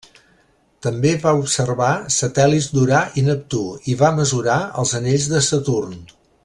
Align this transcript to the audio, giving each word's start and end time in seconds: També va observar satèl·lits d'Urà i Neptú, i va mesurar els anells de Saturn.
També 0.85 1.11
va 1.25 1.33
observar 1.41 1.91
satèl·lits 2.15 2.71
d'Urà 2.77 3.03
i 3.23 3.27
Neptú, 3.29 3.63
i 3.93 3.99
va 4.03 4.13
mesurar 4.21 4.59
els 4.85 4.99
anells 5.03 5.33
de 5.35 5.47
Saturn. 5.51 5.99